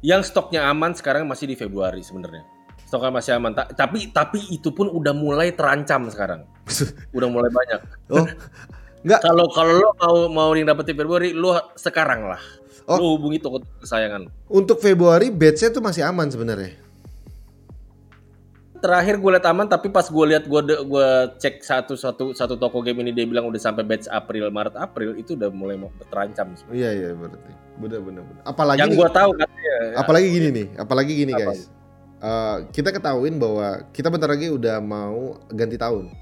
[0.00, 3.52] Yang stoknya aman sekarang masih di Februari sebenarnya stoknya masih aman.
[3.52, 6.46] Ta tapi tapi itu pun udah mulai terancam sekarang.
[7.16, 7.80] udah mulai banyak.
[8.14, 8.24] Oh.
[9.06, 9.22] Enggak.
[9.22, 12.42] Kalau kalau lo mau mau yang dapetin Februari, lo sekarang lah.
[12.90, 12.98] Oh.
[12.98, 14.26] Lo hubungi toko kesayangan.
[14.50, 16.74] Untuk Februari batch tuh masih aman sebenarnya.
[18.76, 22.82] Terakhir gue liat aman, tapi pas gue lihat gue gue cek satu satu satu toko
[22.82, 26.52] game ini dia bilang udah sampai batch April Maret April itu udah mulai mau terancam.
[26.74, 27.50] Iya iya berarti.
[27.78, 28.42] Bener bener bener.
[28.42, 29.74] Apalagi yang gue tahu katanya.
[30.02, 31.54] Apalagi gini nih, apalagi gini apa?
[31.54, 31.70] guys
[32.20, 36.12] uh, kita ketahuin bahwa kita bentar lagi udah mau ganti tahun.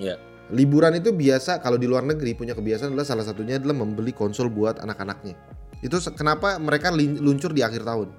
[0.00, 0.16] Iya.
[0.50, 4.50] Liburan itu biasa kalau di luar negeri punya kebiasaan adalah salah satunya adalah membeli konsol
[4.50, 5.38] buat anak-anaknya.
[5.80, 8.10] Itu kenapa mereka luncur di akhir tahun.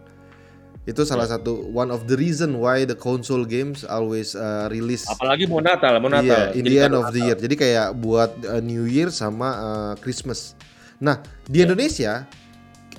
[0.83, 1.39] Itu salah yeah.
[1.39, 5.07] satu one of the reason why the console games always uh, release.
[5.07, 6.51] Apalagi mau Natal, mau Natal.
[6.51, 7.15] Iya, in the end of Natal.
[7.15, 7.37] the year.
[7.39, 10.59] Jadi kayak buat uh, New Year sama uh, Christmas.
[10.99, 11.65] Nah, di yeah.
[11.71, 12.13] Indonesia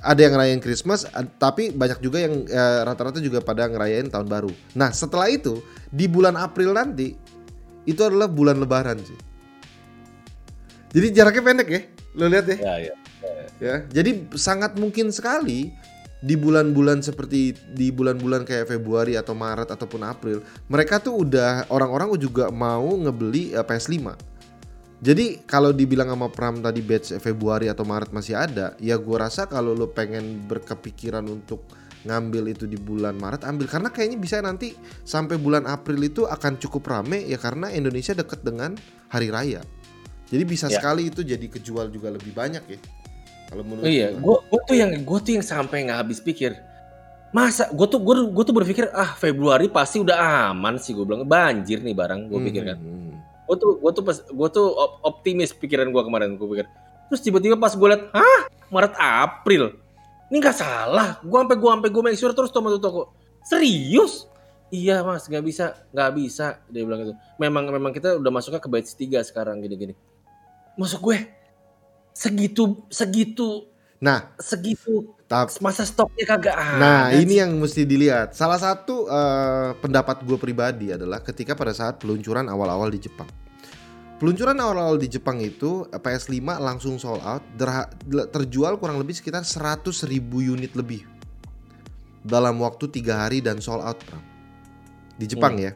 [0.05, 1.09] ada yang ngerayain Christmas
[1.41, 4.53] tapi banyak juga yang eh, rata-rata juga pada ngerayain tahun baru.
[4.77, 7.17] Nah, setelah itu di bulan April nanti
[7.85, 9.17] itu adalah bulan lebaran sih.
[10.95, 11.81] Jadi jaraknya pendek ya.
[12.15, 12.57] Lo lihat ya.
[12.57, 12.95] Ya, ya.
[13.61, 13.75] ya.
[13.89, 15.73] Jadi sangat mungkin sekali
[16.25, 22.09] di bulan-bulan seperti di bulan-bulan kayak Februari atau Maret ataupun April, mereka tuh udah orang-orang
[22.17, 24.15] juga mau ngebeli uh, PS5
[25.05, 29.45] jadi kalau dibilang sama Pram tadi batch Februari atau Maret masih ada, ya gue rasa
[29.45, 31.67] kalau lo pengen berkepikiran untuk
[32.05, 36.61] ngambil itu di bulan Maret ambil karena kayaknya bisa nanti sampai bulan April itu akan
[36.61, 38.77] cukup rame ya karena Indonesia deket dengan
[39.09, 39.61] hari raya.
[40.29, 40.77] Jadi bisa ya.
[40.81, 42.79] sekali itu jadi kejual juga lebih banyak ya.
[43.45, 46.57] Kalau menurut oh, iya, gue gue tuh yang gue tuh yang sampai nggak habis pikir.
[47.29, 51.27] Masa gue tuh gue gue tuh berpikir ah Februari pasti udah aman sih gue bilang
[51.27, 52.77] banjir nih barang gue hmm, pikir kan.
[52.81, 53.13] Hmm.
[53.45, 54.67] Gue tuh gue tuh pas gue tuh
[55.05, 56.65] optimis pikiran gue kemarin gue pikir.
[57.05, 59.77] Terus tiba-tiba pas gue liat, ah Maret April,
[60.31, 61.21] ini nggak salah.
[61.21, 63.01] Gue sampai gue sampai gue make sure terus toko toko.
[63.45, 64.25] Serius?
[64.73, 66.59] Iya mas, nggak bisa, nggak bisa.
[66.69, 67.13] Dia bilang gitu.
[67.37, 69.93] Memang memang kita udah masuknya ke batch 3 sekarang gini-gini.
[70.75, 71.17] Masuk gue
[72.15, 73.67] segitu segitu
[74.05, 76.77] Nah, segitu tap, masa stoknya kagak ada.
[76.77, 78.35] Nah, ini yang mesti dilihat.
[78.35, 83.25] Salah satu uh, pendapat gue pribadi adalah ketika pada saat peluncuran awal-awal di Jepang.
[84.15, 87.43] Peluncuran awal-awal di Jepang itu PS5 langsung sold out,
[88.31, 91.03] terjual kurang lebih sekitar 100 ribu unit lebih
[92.23, 93.99] dalam waktu tiga hari dan sold out,
[95.19, 95.65] di Jepang hmm.
[95.67, 95.71] ya.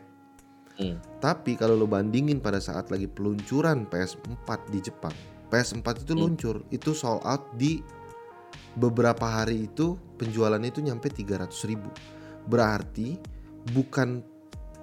[0.79, 0.95] Hmm.
[1.19, 5.11] Tapi kalau lo bandingin pada saat lagi peluncuran PS4 di Jepang,
[5.51, 6.21] PS4 itu hmm.
[6.23, 7.83] luncur, itu sold out di
[8.79, 11.91] beberapa hari itu penjualan itu nyampe 300 ribu.
[12.47, 13.19] Berarti
[13.75, 14.23] bukan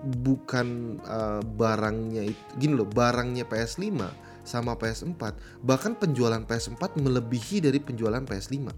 [0.04, 3.84] bukan uh, barangnya itu gini loh, barangnya PS5
[4.46, 5.22] sama PS4
[5.66, 8.70] bahkan penjualan PS4 melebihi dari penjualan PS5.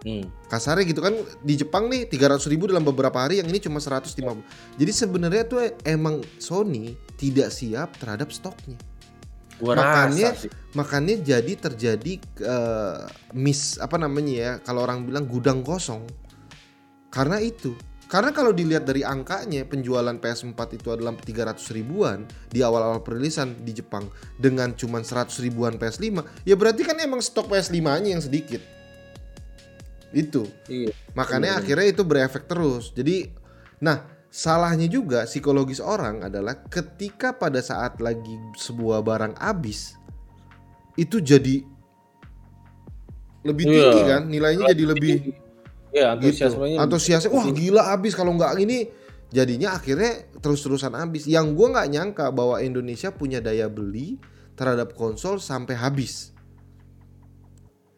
[0.00, 0.24] Hmm.
[0.48, 1.12] Kasarnya gitu kan
[1.44, 4.16] di Jepang nih 300 ribu dalam beberapa hari yang ini cuma 150.
[4.80, 8.80] Jadi sebenarnya tuh emang Sony tidak siap terhadap stoknya.
[9.60, 12.12] Gua makanya rasa makanya jadi terjadi
[12.48, 13.04] uh,
[13.36, 16.08] miss apa namanya ya kalau orang bilang gudang kosong
[17.12, 17.76] karena itu
[18.10, 23.70] karena kalau dilihat dari angkanya penjualan PS4 itu adalah 300 ribuan di awal-awal perilisan di
[23.70, 28.58] Jepang dengan cuma 100 ribuan PS5 ya berarti kan emang stok PS5-nya yang sedikit
[30.10, 30.90] itu iya.
[31.14, 31.60] makanya iya.
[31.62, 33.30] akhirnya itu berefek terus jadi
[33.78, 39.94] nah salahnya juga psikologis orang adalah ketika pada saat lagi sebuah barang habis
[40.98, 41.62] itu jadi
[43.46, 43.74] lebih iya.
[43.74, 45.14] tinggi kan nilainya jadi lebih
[45.90, 46.84] ya antusiasmenya gitu.
[46.86, 48.90] antusiasnya wah gila habis kalau nggak ini
[49.30, 54.18] jadinya akhirnya terus-terusan habis yang gue nggak nyangka bahwa Indonesia punya daya beli
[54.58, 56.34] terhadap konsol sampai habis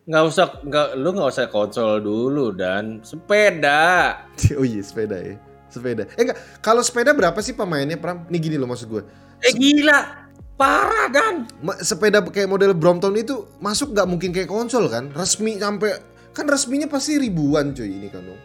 [0.03, 4.19] nggak usah nggak lu nggak usah konsol dulu dan sepeda
[4.59, 5.37] oh iya sepeda ya
[5.73, 6.05] sepeda.
[6.21, 8.29] Eh enggak, kalau sepeda berapa sih pemainnya Pram?
[8.29, 9.03] Nih gini loh maksud gue.
[9.41, 10.29] Eh gila,
[10.61, 11.49] parah dan.
[11.81, 15.09] Sepeda kayak model Brompton itu masuk nggak mungkin kayak konsol kan?
[15.17, 15.97] Resmi sampai
[16.33, 18.41] kan resminya pasti ribuan cuy ini kan dong.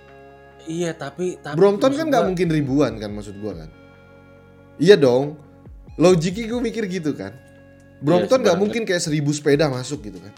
[0.67, 3.69] Iya tapi, tapi Brompton kan nggak mungkin ribuan kan maksud gue kan?
[4.77, 5.39] Iya dong.
[5.95, 7.33] Logiknya gue mikir gitu kan.
[8.03, 10.35] Brompton iya, nggak iya, mungkin kayak seribu sepeda masuk gitu kan.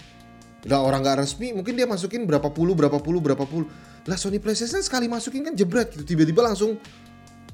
[0.64, 3.68] Udah orang nggak resmi mungkin dia masukin berapa puluh berapa puluh berapa puluh
[4.10, 6.82] lah Sony PlayStation sekali masukin kan jebret gitu tiba-tiba langsung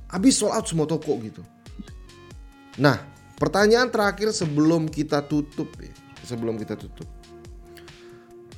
[0.07, 1.41] habis sold out semua toko gitu
[2.79, 3.01] nah
[3.39, 5.91] pertanyaan terakhir sebelum kita tutup ya
[6.23, 7.07] sebelum kita tutup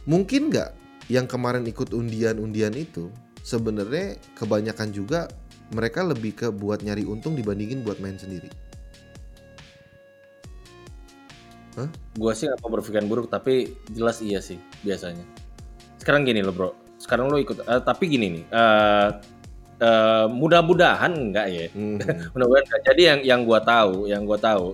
[0.05, 0.69] mungkin nggak
[1.07, 3.11] yang kemarin ikut undian-undian itu
[3.43, 5.31] sebenarnya kebanyakan juga
[5.71, 8.47] mereka lebih ke buat nyari untung dibandingin buat main sendiri
[11.77, 11.89] Hah?
[12.17, 15.21] Gua sih apa berpikiran buruk tapi jelas iya sih biasanya.
[16.01, 17.61] Sekarang gini loh bro, sekarang lo ikut.
[17.69, 19.21] Uh, tapi gini nih, uh,
[19.85, 21.65] uh, mudah-mudahan enggak ya.
[21.77, 22.01] Hmm.
[22.33, 24.73] mudah-mudahan Jadi yang yang gua tahu, yang gua tahu,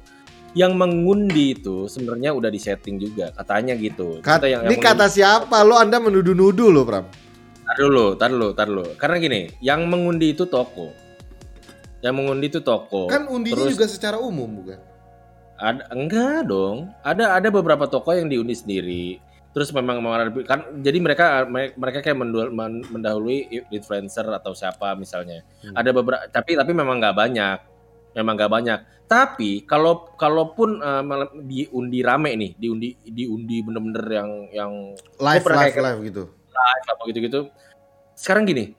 [0.53, 4.21] yang mengundi itu sebenarnya udah disetting juga katanya gitu.
[4.21, 5.65] Kat, yang, ini yang kata siapa?
[5.65, 7.05] Lo Anda menuduh-nuduh lo, Pram.
[7.63, 8.85] Tar dulu, tar dulu, tar dulu.
[9.01, 10.93] Karena gini, yang mengundi itu toko.
[12.05, 13.09] Yang mengundi itu toko.
[13.09, 14.77] Kan undinya terus, juga secara umum bukan?
[15.57, 16.91] Ada enggak dong.
[17.01, 19.05] Ada ada beberapa toko yang diundi sendiri.
[19.53, 20.01] Terus memang
[20.49, 21.45] kan jadi mereka
[21.77, 22.17] mereka kayak
[22.89, 25.45] mendahului influencer atau siapa misalnya.
[25.61, 25.77] Hmm.
[25.77, 27.57] Ada beberapa tapi tapi memang nggak banyak.
[28.13, 28.79] Memang nggak banyak.
[29.09, 31.03] Tapi kalau kalaupun uh,
[31.43, 34.71] diundi rame nih, diundi diundi bener-bener yang yang
[35.21, 36.23] live live, kayak, live gitu.
[36.53, 37.39] Live apa gitu-gitu.
[38.13, 38.73] Sekarang gini,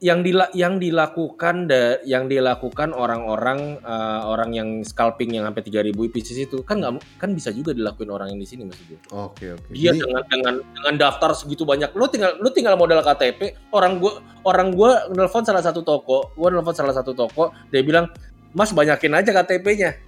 [0.00, 5.92] yang dila yang dilakukan da, yang dilakukan orang-orang uh, orang yang scalping yang sampai 3000
[6.08, 8.96] pieces itu kan nggak kan bisa juga dilakuin orang yang di sini maksud gue.
[9.12, 9.64] Oke okay, oke.
[9.68, 9.72] Okay.
[9.76, 10.00] Dia Jadi...
[10.00, 11.92] dengan dengan dengan daftar segitu banyak.
[11.92, 16.48] Lu tinggal lu tinggal modal KTP, orang gua orang gua nelpon salah satu toko, gua
[16.48, 18.08] nelpon salah satu toko, dia bilang,
[18.56, 20.00] "Mas banyakin aja KTP-nya."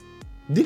[0.48, 0.64] Di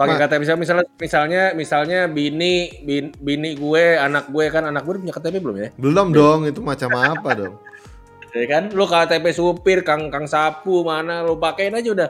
[0.00, 4.96] pakai KTP misalnya misalnya misalnya misalnya bini bin, bini gue anak gue kan anak gue
[4.96, 5.68] punya KTP belum ya?
[5.76, 7.54] Belum dong itu macam apa dong?
[8.30, 8.70] Ya kan?
[8.70, 12.08] Lu KTP supir kang kang sapu mana lu pakein aja udah.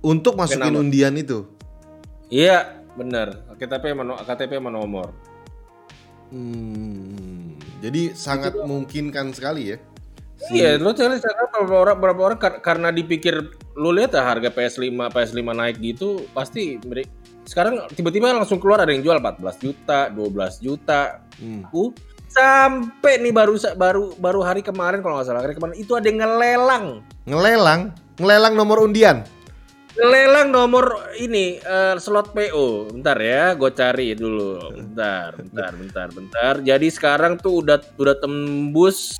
[0.00, 0.80] Untuk masukin Kenapa?
[0.80, 1.44] undian itu?
[2.32, 3.44] Iya bener.
[3.60, 5.12] KTP sama KTP nomor.
[6.32, 7.52] Hmm,
[7.84, 9.78] jadi sangat memungkinkan sekali ya
[10.48, 15.44] Iya, lu cari berapa orang berapa orang karena dipikir lu lihat ya harga PS5 PS5
[15.44, 16.80] naik gitu pasti
[17.44, 21.20] sekarang tiba-tiba langsung keluar ada yang jual 14 juta, 12 juta.
[21.36, 21.68] Hmm.
[21.74, 21.92] Uh,
[22.30, 26.18] sampai nih baru baru baru hari kemarin kalau nggak salah hari kemarin itu ada yang
[26.24, 26.84] ngelelang.
[27.28, 27.80] Ngelelang?
[28.16, 29.26] Ngelelang nomor undian.
[29.98, 32.94] Lelang nomor ini uh, slot PO.
[32.94, 34.72] Bentar ya, gue cari dulu.
[34.72, 36.54] Bentar, bentar, bentar, bentar.
[36.62, 39.18] Jadi sekarang tuh udah udah tembus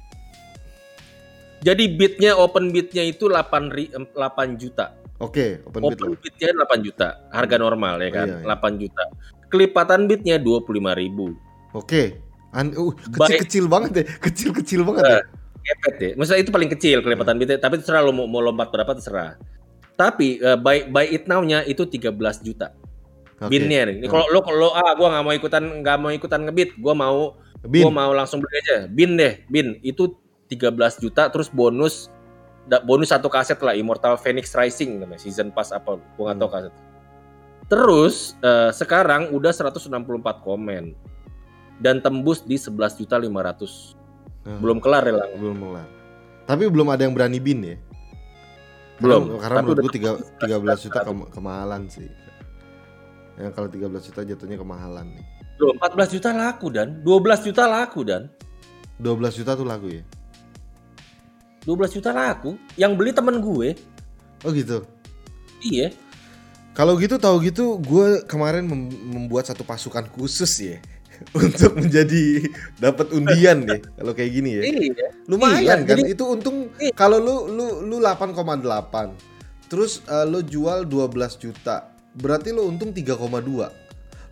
[1.61, 4.97] jadi bitnya open bitnya itu 8 8 juta.
[5.21, 8.73] Oke, okay, open, open bit bitnya 8 juta, harga normal ya kan, oh, iya, iya.
[8.73, 9.05] 8 juta.
[9.53, 10.65] Kelipatan bitnya 25
[10.97, 11.37] ribu.
[11.77, 12.17] Oke,
[12.57, 12.57] okay.
[12.57, 15.23] uh, kecil-kecil banget ya, kecil-kecil banget uh, ya.
[15.61, 17.43] Kepet ya, maksudnya itu paling kecil kelipatan hmm.
[17.45, 19.37] bitnya, tapi terserah lo mau, mau lompat berapa terserah.
[19.93, 22.73] Tapi uh, buy buy it now-nya itu 13 juta.
[23.41, 23.57] Okay.
[23.57, 24.05] Binnya nih.
[24.09, 27.89] Kalau lo kalau ah gua nggak mau ikutan nggak mau ikutan ngebit, gua mau bin.
[27.89, 28.89] gua mau langsung beli aja.
[28.89, 29.81] Bin deh, bin.
[29.81, 30.20] Itu
[30.51, 32.11] 13 juta terus bonus
[32.85, 36.57] bonus satu kaset lah Immortal Phoenix Rising namanya season pass apa gua nggak tahu hmm.
[36.59, 36.75] kaset.
[37.71, 39.87] Terus uh, sekarang udah 164
[40.43, 40.95] komen
[41.79, 44.59] dan tembus di 11 juta 500 hmm.
[44.59, 45.31] belum kelar ya lang?
[45.39, 45.89] Belum kelar.
[46.51, 47.77] Tapi belum ada yang berani bin ya?
[48.99, 49.39] Belum.
[49.39, 50.11] karena, karena menurut gue tiga,
[50.45, 52.11] 13 juta ke, kemahalan sih.
[53.39, 55.25] Ya kalau 13 juta jatuhnya kemahalan nih.
[55.57, 57.01] Belum, 14 juta laku dan.
[57.07, 58.29] 12 juta laku dan.
[59.01, 60.05] 12 juta tuh laku ya
[61.65, 62.57] 12 juta laku.
[62.77, 63.77] Yang beli temen gue.
[64.45, 64.85] Oh gitu.
[65.61, 65.93] Iya.
[66.73, 70.79] Kalau gitu tahu gitu gue kemarin mem membuat satu pasukan khusus ya
[71.37, 72.47] untuk menjadi
[72.81, 74.63] dapat undian deh kalau kayak gini ya.
[74.65, 75.07] Iya.
[75.29, 75.99] Lumayan iya, kan?
[76.01, 76.95] Jadi, itu untung iya.
[76.97, 78.65] kalau lu lu lu 8,8.
[79.69, 81.93] Terus uh, lu jual 12 juta.
[82.17, 83.21] Berarti lu untung 3,2.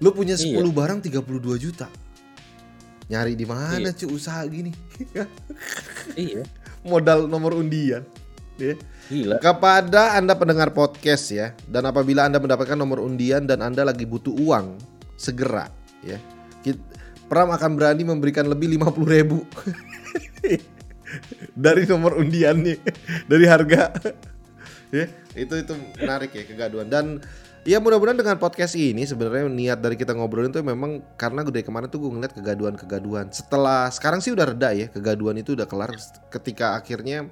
[0.03, 0.63] Lu punya 10 iya.
[0.65, 1.23] barang 32
[1.61, 1.87] juta.
[3.09, 3.93] Nyari di mana iya.
[3.93, 4.73] cuy usaha gini?
[6.17, 6.45] iya
[6.87, 8.03] modal nomor undian.
[8.59, 8.75] Ya.
[9.09, 9.39] Gila.
[9.39, 14.35] Kepada Anda pendengar podcast ya, dan apabila Anda mendapatkan nomor undian dan Anda lagi butuh
[14.35, 14.77] uang,
[15.17, 15.71] segera
[16.03, 16.19] ya.
[17.29, 19.45] Pram akan berani memberikan lebih 50 ribu
[21.65, 22.81] dari nomor undian nih,
[23.31, 23.93] dari harga.
[24.97, 25.05] ya,
[25.37, 27.21] itu itu menarik ya kegaduhan dan
[27.67, 31.91] Ya mudah-mudahan dengan podcast ini sebenarnya niat dari kita ngobrolin tuh memang karena dari kemarin
[31.91, 33.35] tuh gue ngeliat kegaduhan-kegaduhan.
[33.35, 35.91] Setelah sekarang sih udah reda ya kegaduhan itu udah kelar
[36.31, 37.27] ketika akhirnya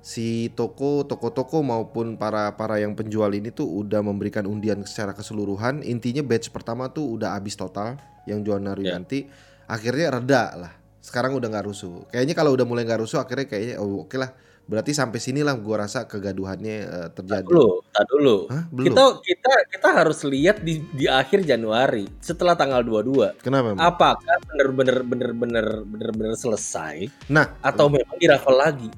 [0.00, 5.84] si toko toko-toko maupun para para yang penjual ini tuh udah memberikan undian secara keseluruhan.
[5.84, 8.96] Intinya batch pertama tuh udah habis total yang jual Naru yeah.
[8.96, 9.28] nanti
[9.68, 10.72] akhirnya reda lah.
[11.04, 12.08] Sekarang udah nggak rusuh.
[12.08, 14.32] Kayaknya kalau udah mulai nggak rusuh akhirnya kayaknya oh oke okay lah
[14.68, 17.48] Berarti sampai sinilah gua rasa kegaduhannya uh, terjadi.
[17.48, 18.36] dulu, tak dulu.
[18.52, 18.68] Hah?
[18.68, 18.92] Belum.
[18.92, 23.40] Kita kita kita harus lihat di di akhir Januari setelah tanggal 22.
[23.40, 23.72] Kenapa?
[23.80, 27.08] Apakah benar-benar benar-benar benar-benar selesai?
[27.32, 28.92] Nah, atau memang dirafel lagi?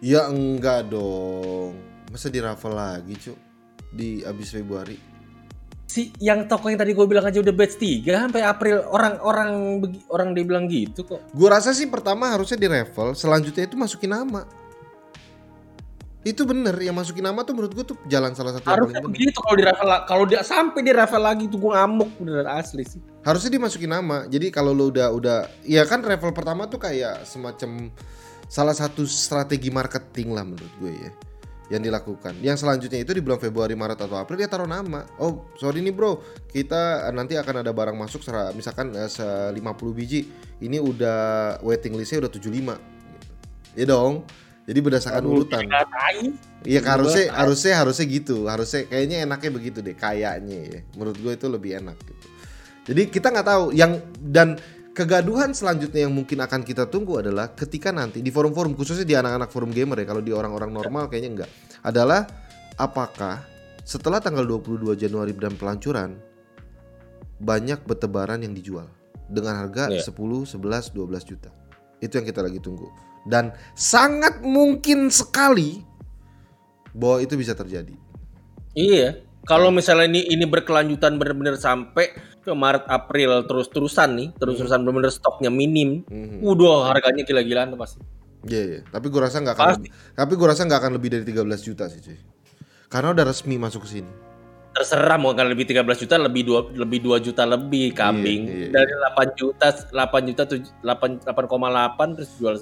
[0.00, 1.76] Ya enggak dong.
[2.08, 3.36] Masa dirafel lagi, Cuk?
[3.92, 5.09] Di abis Februari
[5.90, 10.28] si yang toko yang tadi gue bilang aja udah batch 3 sampai April orang-orang orang
[10.38, 11.18] dia bilang gitu kok.
[11.34, 14.46] Gue rasa sih pertama harusnya di level, selanjutnya itu masukin nama.
[16.22, 19.56] Itu bener yang masukin nama tuh menurut gue tuh jalan salah satu Harusnya begitu kalau
[19.56, 23.00] di level kalau dia sampai di level lagi tuh gue ngamuk bener asli sih.
[23.26, 24.30] Harusnya dimasukin nama.
[24.30, 27.90] Jadi kalau lo udah udah ya kan level pertama tuh kayak semacam
[28.46, 31.10] salah satu strategi marketing lah menurut gue ya
[31.70, 32.34] yang dilakukan.
[32.42, 35.06] Yang selanjutnya itu di bulan Februari, Maret atau April dia taruh nama.
[35.22, 36.18] Oh, sorry nih bro,
[36.50, 38.26] kita nanti akan ada barang masuk
[38.58, 39.54] misalkan eh, 50
[39.94, 40.26] biji.
[40.60, 41.18] Ini udah
[41.62, 43.78] waiting listnya udah 75.
[43.78, 44.26] Ya dong.
[44.66, 45.66] Jadi berdasarkan Aduh, urutan.
[46.66, 48.46] Iya harusnya harusnya harusnya gitu.
[48.50, 50.80] Harusnya kayaknya enaknya begitu deh kayaknya ya.
[50.98, 52.26] Menurut gue itu lebih enak gitu.
[52.90, 54.58] Jadi kita nggak tahu yang dan
[54.96, 59.50] kegaduhan selanjutnya yang mungkin akan kita tunggu adalah ketika nanti di forum-forum khususnya di anak-anak
[59.50, 61.50] forum gamer ya kalau di orang-orang normal kayaknya enggak
[61.84, 62.26] adalah
[62.76, 63.44] apakah
[63.84, 66.14] setelah tanggal 22 Januari dan pelancuran
[67.40, 68.86] banyak bertebaran yang dijual
[69.30, 70.04] dengan harga yeah.
[70.04, 71.50] 10, 11, 12 juta.
[72.02, 72.90] Itu yang kita lagi tunggu.
[73.24, 75.80] Dan sangat mungkin sekali
[76.92, 77.94] bahwa itu bisa terjadi.
[78.76, 79.22] Iya.
[79.48, 82.12] Kalau misalnya ini ini berkelanjutan benar-benar sampai
[82.50, 84.86] ke Maret April terus-terusan nih, terus-terusan hmm.
[84.90, 86.02] benar-benar stoknya minim.
[86.10, 86.42] Hmm.
[86.42, 88.02] Udah harganya gila-gilaan tuh pasti.
[88.50, 88.82] Iya, yeah, yeah.
[88.90, 89.68] tapi gue rasa nggak akan.
[89.78, 92.18] Lebih, tapi gue rasa nggak akan lebih dari 13 juta sih, cuy.
[92.90, 94.12] Karena udah resmi masuk ke sini.
[94.70, 98.50] Terserah mau kan lebih 13 juta, lebih dua lebih 2 juta lebih kambing.
[98.50, 102.54] Yeah, yeah, dari 8 juta, 8 juta 8 8,8 terus jual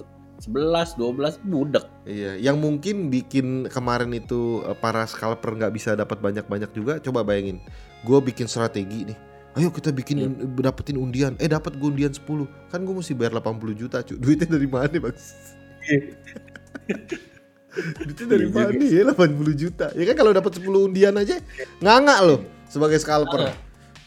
[0.44, 1.84] 11, 12 budek.
[2.04, 6.98] Iya, yang mungkin bikin kemarin itu eh, para scalper nggak bisa dapat banyak-banyak juga.
[6.98, 7.62] Coba bayangin,
[8.02, 10.61] gue bikin strategi nih ayo kita bikin yeah.
[10.61, 12.20] dapetin undian eh dapat gue undian 10
[12.68, 15.16] kan gue mesti bayar 80 juta cuy duitnya dari mana bang
[18.03, 19.86] Itu dari iya mana ya 80 juta.
[19.94, 21.38] Ya kan kalau dapat 10 undian aja
[21.78, 23.55] nganga loh sebagai scalper.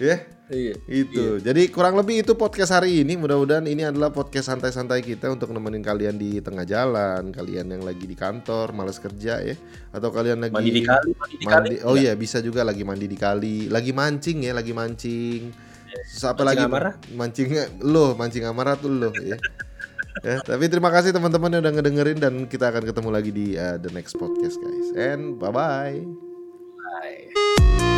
[0.02, 0.26] Ya.
[0.52, 0.76] Iya.
[0.84, 1.40] Itu.
[1.40, 1.52] Iya.
[1.52, 3.16] Jadi kurang lebih itu podcast hari ini.
[3.16, 8.04] Mudah-mudahan ini adalah podcast santai-santai kita untuk nemenin kalian di tengah jalan, kalian yang lagi
[8.04, 9.56] di kantor, males kerja ya,
[9.96, 11.76] atau kalian lagi mandi di kali, mandi di kali.
[11.88, 15.42] Oh iya, bisa juga lagi mandi di kali, lagi mancing ya, lagi mancing.
[15.92, 16.68] Terus apa lagi?
[16.68, 17.00] Amarah?
[17.16, 17.48] Mancing
[17.84, 19.40] lo, mancing amarah tuh lo ya.
[20.28, 23.80] ya, tapi terima kasih teman-teman yang udah ngedengerin dan kita akan ketemu lagi di uh,
[23.80, 24.88] the next podcast guys.
[25.00, 26.04] And bye-bye.
[27.00, 27.91] Bye.